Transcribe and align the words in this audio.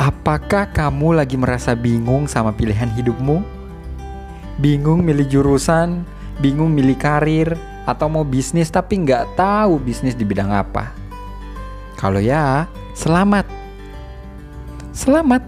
Apakah 0.00 0.64
kamu 0.72 1.20
lagi 1.20 1.36
merasa 1.36 1.76
bingung 1.76 2.24
sama 2.24 2.56
pilihan 2.56 2.88
hidupmu? 2.88 3.44
Bingung 4.56 5.04
milih 5.04 5.28
jurusan, 5.28 6.08
bingung 6.40 6.72
milih 6.72 6.96
karir, 6.96 7.52
atau 7.84 8.08
mau 8.08 8.24
bisnis 8.24 8.72
tapi 8.72 8.96
nggak 9.04 9.36
tahu 9.36 9.76
bisnis 9.76 10.16
di 10.16 10.24
bidang 10.24 10.56
apa? 10.56 10.88
Kalau 12.00 12.16
ya, 12.16 12.64
selamat. 12.96 13.44
Selamat. 14.96 15.44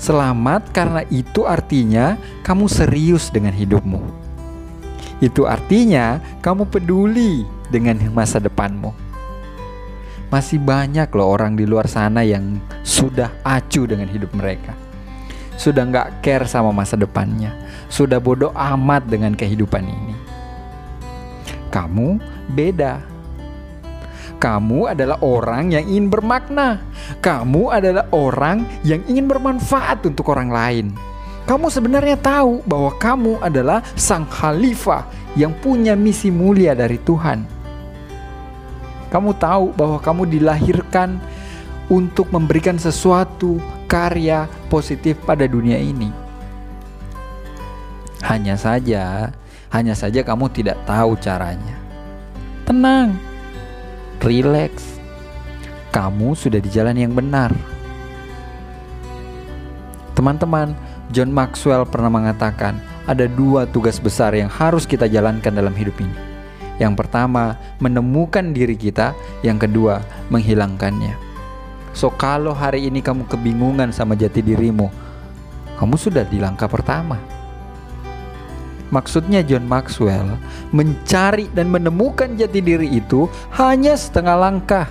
Selamat 0.00 0.72
karena 0.72 1.04
itu 1.12 1.44
artinya 1.44 2.16
kamu 2.48 2.72
serius 2.72 3.28
dengan 3.28 3.52
hidupmu. 3.52 4.00
Itu 5.20 5.44
artinya 5.44 6.24
kamu 6.40 6.64
peduli 6.72 7.44
dengan 7.68 8.00
masa 8.16 8.40
depanmu. 8.40 9.05
Masih 10.26 10.58
banyak 10.58 11.06
loh 11.14 11.38
orang 11.38 11.54
di 11.54 11.62
luar 11.62 11.86
sana 11.86 12.26
yang 12.26 12.58
sudah 12.82 13.30
acuh 13.46 13.86
dengan 13.86 14.10
hidup 14.10 14.34
mereka. 14.34 14.74
Sudah 15.56 15.86
nggak 15.86 16.20
care 16.20 16.44
sama 16.50 16.74
masa 16.74 16.98
depannya. 16.98 17.54
Sudah 17.86 18.18
bodoh 18.18 18.50
amat 18.52 19.06
dengan 19.06 19.32
kehidupan 19.32 19.86
ini. 19.86 20.14
Kamu 21.70 22.18
beda. 22.52 23.00
Kamu 24.36 24.92
adalah 24.92 25.16
orang 25.24 25.72
yang 25.72 25.84
ingin 25.88 26.12
bermakna. 26.12 26.84
Kamu 27.24 27.72
adalah 27.72 28.04
orang 28.12 28.68
yang 28.84 29.00
ingin 29.08 29.24
bermanfaat 29.24 30.04
untuk 30.04 30.28
orang 30.28 30.52
lain. 30.52 30.86
Kamu 31.46 31.70
sebenarnya 31.70 32.18
tahu 32.18 32.60
bahwa 32.66 32.90
kamu 32.98 33.38
adalah 33.40 33.80
sang 33.94 34.26
khalifah 34.26 35.06
yang 35.38 35.54
punya 35.56 35.96
misi 35.96 36.28
mulia 36.28 36.74
dari 36.76 36.98
Tuhan. 37.00 37.55
Kamu 39.10 39.38
tahu 39.38 39.70
bahwa 39.74 39.98
kamu 40.02 40.26
dilahirkan 40.26 41.18
untuk 41.86 42.30
memberikan 42.34 42.74
sesuatu 42.74 43.62
karya 43.86 44.50
positif 44.66 45.14
pada 45.22 45.46
dunia 45.46 45.78
ini. 45.78 46.10
Hanya 48.26 48.58
saja, 48.58 49.30
hanya 49.70 49.94
saja 49.94 50.26
kamu 50.26 50.50
tidak 50.50 50.74
tahu 50.82 51.14
caranya. 51.22 51.78
Tenang, 52.66 53.14
relax. 54.18 54.98
Kamu 55.94 56.34
sudah 56.34 56.58
di 56.58 56.66
jalan 56.68 56.98
yang 56.98 57.14
benar. 57.14 57.54
Teman-teman, 60.18 60.74
John 61.14 61.30
Maxwell 61.30 61.86
pernah 61.86 62.10
mengatakan 62.10 62.82
ada 63.06 63.30
dua 63.30 63.70
tugas 63.70 64.02
besar 64.02 64.34
yang 64.34 64.50
harus 64.50 64.82
kita 64.82 65.06
jalankan 65.06 65.54
dalam 65.54 65.72
hidup 65.72 65.94
ini. 66.02 66.25
Yang 66.76 67.04
pertama, 67.04 67.56
menemukan 67.80 68.52
diri 68.52 68.76
kita. 68.76 69.16
Yang 69.40 69.68
kedua, 69.68 70.04
menghilangkannya. 70.28 71.16
So, 71.96 72.12
kalau 72.12 72.52
hari 72.52 72.92
ini 72.92 73.00
kamu 73.00 73.24
kebingungan 73.24 73.88
sama 73.88 74.12
jati 74.12 74.44
dirimu, 74.44 74.92
kamu 75.80 75.96
sudah 75.96 76.28
di 76.28 76.36
langkah 76.36 76.68
pertama. 76.68 77.16
Maksudnya 78.92 79.42
John 79.42 79.66
Maxwell 79.66 80.38
mencari 80.70 81.50
dan 81.50 81.72
menemukan 81.72 82.38
jati 82.38 82.62
diri 82.62 82.86
itu 82.86 83.26
hanya 83.56 83.98
setengah 83.98 84.36
langkah. 84.38 84.86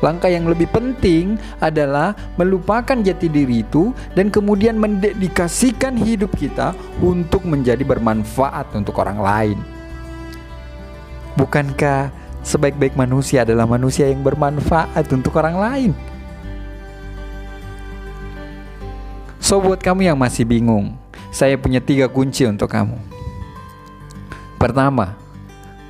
Langkah 0.00 0.28
yang 0.28 0.48
lebih 0.48 0.68
penting 0.72 1.36
adalah 1.60 2.16
melupakan 2.36 2.96
jati 2.96 3.28
diri 3.28 3.64
itu 3.64 3.92
dan 4.12 4.28
kemudian 4.28 4.76
mendedikasikan 4.76 5.96
hidup 5.96 6.32
kita 6.36 6.76
untuk 7.00 7.44
menjadi 7.44 7.80
bermanfaat 7.84 8.72
untuk 8.76 9.00
orang 9.00 9.18
lain. 9.20 9.73
Bukankah 11.34 12.14
sebaik-baik 12.46 12.94
manusia 12.94 13.42
adalah 13.42 13.66
manusia 13.66 14.06
yang 14.06 14.22
bermanfaat 14.22 15.06
untuk 15.10 15.34
orang 15.34 15.56
lain? 15.58 15.90
So 19.42 19.58
buat 19.60 19.82
kamu 19.82 20.08
yang 20.08 20.16
masih 20.16 20.46
bingung, 20.46 20.94
saya 21.34 21.58
punya 21.58 21.82
tiga 21.82 22.06
kunci 22.06 22.46
untuk 22.46 22.70
kamu. 22.70 22.96
Pertama, 24.56 25.18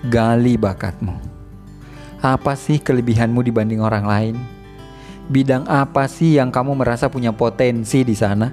gali 0.03 0.57
bakatmu. 0.59 1.15
Apa 2.19 2.57
sih 2.57 2.81
kelebihanmu 2.81 3.45
dibanding 3.45 3.85
orang 3.85 4.09
lain? 4.09 4.35
Bidang 5.29 5.69
apa 5.69 6.09
sih 6.09 6.41
yang 6.41 6.49
kamu 6.49 6.73
merasa 6.73 7.07
punya 7.13 7.31
potensi 7.31 8.01
di 8.01 8.17
sana? 8.17 8.49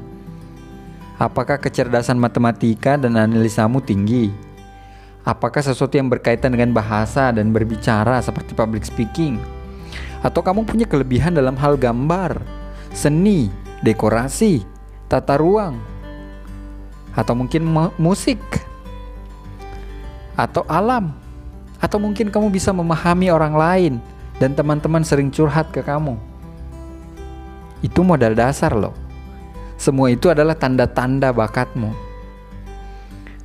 Apakah 1.16 1.58
kecerdasan 1.58 2.19
matematika 2.19 3.00
dan 3.00 3.16
analisamu 3.16 3.79
tinggi? 3.79 4.50
Apakah 5.22 5.62
sesuatu 5.62 5.94
yang 5.94 6.09
berkaitan 6.09 6.50
dengan 6.50 6.74
bahasa 6.74 7.30
dan 7.30 7.54
berbicara 7.54 8.18
seperti 8.26 8.58
public 8.58 8.82
speaking? 8.82 9.38
Atau 10.26 10.42
kamu 10.42 10.66
punya 10.66 10.90
kelebihan 10.90 11.38
dalam 11.38 11.54
hal 11.62 11.78
gambar, 11.78 12.42
seni, 12.90 13.54
dekorasi, 13.86 14.66
tata 15.06 15.38
ruang? 15.38 15.78
Atau 17.14 17.38
mungkin 17.38 17.70
musik? 18.02 18.42
Atau 20.34 20.66
alam? 20.66 21.14
Atau 21.78 22.02
mungkin 22.02 22.34
kamu 22.34 22.50
bisa 22.50 22.74
memahami 22.74 23.30
orang 23.30 23.53
lain 23.53 23.94
dan 24.42 24.58
teman-teman 24.58 25.06
sering 25.06 25.30
curhat 25.30 25.70
ke 25.70 25.86
kamu? 25.86 26.18
Itu 27.86 28.02
modal 28.02 28.34
dasar 28.34 28.74
loh. 28.74 28.98
Semua 29.78 30.09
itu 30.14 30.34
adalah 30.34 30.58
tanda-tanda 30.58 31.30
bakatmu. 31.34 31.94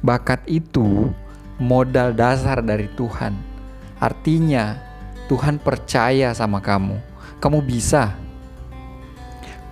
Bakat 0.04 0.44
itu 0.44 1.08
modal 1.56 2.12
dasar 2.12 2.60
dari 2.60 2.88
Tuhan. 2.96 3.36
Artinya, 3.96 4.76
Tuhan 5.26 5.56
percaya 5.58 6.30
sama 6.36 6.60
kamu. 6.60 7.00
Kamu 7.40 7.58
bisa. 7.64 8.14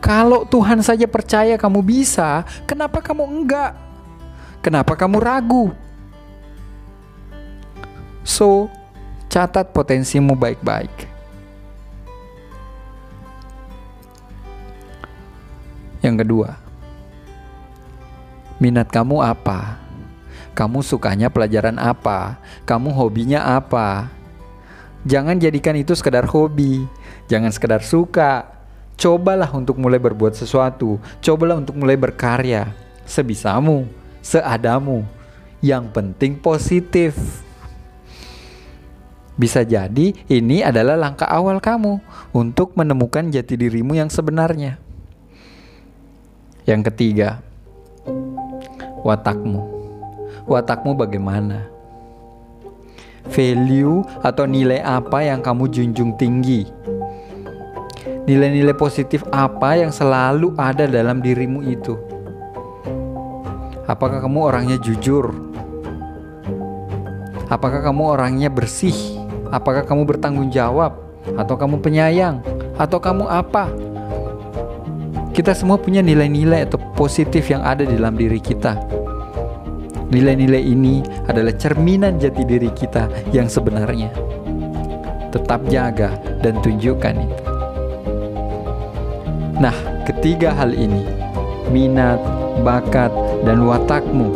Kalau 0.04 0.44
Tuhan 0.44 0.84
saja 0.84 1.08
percaya 1.08 1.56
kamu 1.56 1.80
bisa, 1.80 2.44
kenapa 2.68 3.00
kamu 3.00 3.24
enggak? 3.24 3.72
Kenapa 4.60 4.96
kamu 4.96 5.16
ragu? 5.20 5.66
So, 8.24 8.68
catat 9.28 9.72
potensimu 9.72 10.36
baik-baik. 10.36 11.08
Yang 16.04 16.16
kedua, 16.24 16.48
minat 18.60 18.88
kamu 18.92 19.24
apa? 19.24 19.83
Kamu 20.54 20.86
sukanya 20.86 21.34
pelajaran 21.34 21.82
apa? 21.82 22.38
Kamu 22.62 22.94
hobinya 22.94 23.58
apa? 23.58 24.06
Jangan 25.02 25.42
jadikan 25.42 25.74
itu 25.74 25.98
sekedar 25.98 26.30
hobi. 26.30 26.86
Jangan 27.26 27.50
sekedar 27.50 27.82
suka. 27.82 28.46
Cobalah 28.94 29.50
untuk 29.50 29.82
mulai 29.82 29.98
berbuat 29.98 30.38
sesuatu. 30.38 31.02
Cobalah 31.18 31.58
untuk 31.58 31.74
mulai 31.74 31.98
berkarya. 31.98 32.70
Sebisamu, 33.02 33.90
seadamu. 34.22 35.02
Yang 35.58 35.84
penting 35.90 36.38
positif. 36.38 37.18
Bisa 39.34 39.66
jadi 39.66 40.14
ini 40.30 40.62
adalah 40.62 40.94
langkah 40.94 41.26
awal 41.26 41.58
kamu 41.58 41.98
untuk 42.30 42.78
menemukan 42.78 43.26
jati 43.26 43.58
dirimu 43.58 43.98
yang 43.98 44.06
sebenarnya. 44.06 44.78
Yang 46.62 46.94
ketiga, 46.94 47.42
watakmu 49.02 49.73
watakmu 50.44 50.92
bagaimana? 50.96 51.68
Value 53.24 54.04
atau 54.20 54.44
nilai 54.44 54.84
apa 54.84 55.24
yang 55.24 55.40
kamu 55.40 55.72
junjung 55.72 56.12
tinggi? 56.20 56.68
Nilai-nilai 58.24 58.76
positif 58.76 59.24
apa 59.32 59.76
yang 59.76 59.92
selalu 59.92 60.56
ada 60.56 60.88
dalam 60.88 61.20
dirimu 61.20 61.64
itu? 61.64 61.96
Apakah 63.84 64.24
kamu 64.24 64.38
orangnya 64.40 64.76
jujur? 64.80 65.32
Apakah 67.52 67.84
kamu 67.84 68.02
orangnya 68.16 68.48
bersih? 68.48 68.96
Apakah 69.52 69.84
kamu 69.84 70.08
bertanggung 70.08 70.48
jawab? 70.48 70.96
Atau 71.36 71.60
kamu 71.60 71.84
penyayang? 71.84 72.40
Atau 72.80 72.96
kamu 73.00 73.28
apa? 73.28 73.68
Kita 75.36 75.52
semua 75.52 75.76
punya 75.76 76.00
nilai-nilai 76.00 76.64
atau 76.64 76.80
positif 76.96 77.52
yang 77.52 77.60
ada 77.60 77.84
di 77.84 77.92
dalam 77.96 78.16
diri 78.16 78.40
kita. 78.40 79.03
Nilai-nilai 80.14 80.62
ini 80.62 81.02
adalah 81.26 81.50
cerminan 81.58 82.22
jati 82.22 82.46
diri 82.46 82.70
kita 82.70 83.10
yang 83.34 83.50
sebenarnya. 83.50 84.14
Tetap 85.34 85.66
jaga 85.66 86.14
dan 86.38 86.54
tunjukkan 86.62 87.18
itu. 87.18 87.42
Nah, 89.58 89.74
ketiga 90.06 90.54
hal 90.54 90.70
ini, 90.70 91.02
minat, 91.74 92.22
bakat, 92.62 93.10
dan 93.42 93.66
watakmu 93.66 94.30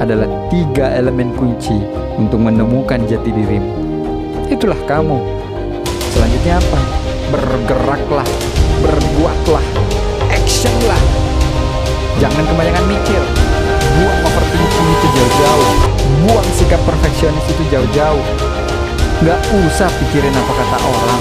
adalah 0.00 0.24
tiga 0.48 0.96
elemen 0.96 1.36
kunci 1.36 1.84
untuk 2.16 2.40
menemukan 2.40 3.04
jati 3.04 3.28
dirimu. 3.28 3.76
Itulah 4.48 4.80
kamu. 4.88 5.20
Selanjutnya 6.16 6.64
apa? 6.64 6.80
Bergeraklah, 7.28 8.28
berbuatlah, 8.80 9.66
actionlah. 10.32 11.02
Jangan 12.16 12.44
kebanyakan 12.48 12.84
mikir, 12.88 13.22
jauh-jauh. 15.24 15.68
Buang 16.24 16.48
sikap 16.52 16.80
perfeksionis 16.84 17.46
itu 17.48 17.62
jauh-jauh. 17.72 18.24
Gak 19.24 19.40
usah 19.56 19.88
pikirin 19.88 20.36
apa 20.36 20.52
kata 20.52 20.78
orang. 20.84 21.20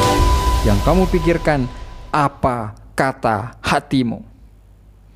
Yang 0.68 0.80
kamu 0.84 1.04
pikirkan 1.08 1.60
apa 2.12 2.76
kata 3.00 3.56
hatimu. 3.64 4.33